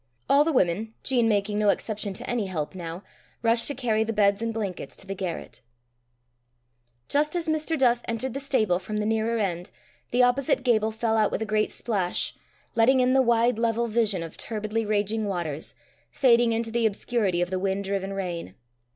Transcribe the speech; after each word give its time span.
All 0.27 0.43
the 0.43 0.51
women, 0.51 0.95
Jean 1.03 1.29
making 1.29 1.59
no 1.59 1.69
exception 1.69 2.11
to 2.15 2.27
any 2.27 2.47
help 2.47 2.73
now, 2.73 3.03
rushed 3.43 3.67
to 3.67 3.75
carry 3.75 4.03
the 4.03 4.11
beds 4.11 4.41
and 4.41 4.51
blankets 4.51 4.97
to 4.97 5.05
the 5.05 5.13
garret. 5.13 5.61
Just 7.07 7.35
as 7.35 7.47
Mr. 7.47 7.77
Duff 7.77 8.01
entered 8.05 8.33
the 8.33 8.39
stable 8.39 8.79
from 8.79 8.97
the 8.97 9.05
nearer 9.05 9.37
end, 9.37 9.69
the 10.09 10.23
opposite 10.23 10.63
gable 10.63 10.89
fell 10.89 11.17
out 11.17 11.29
with 11.31 11.43
a 11.43 11.45
great 11.45 11.69
splash, 11.71 12.33
letting 12.73 12.99
in 12.99 13.13
the 13.13 13.21
wide 13.21 13.59
level 13.59 13.85
vision 13.85 14.23
of 14.23 14.37
turbidly 14.37 14.87
raging 14.87 15.25
waters, 15.25 15.75
fading 16.09 16.51
into 16.51 16.71
the 16.71 16.87
obscurity 16.87 17.39
of 17.39 17.51
the 17.51 17.59
wind 17.59 17.83
driven 17.83 18.11
rain. 18.13 18.55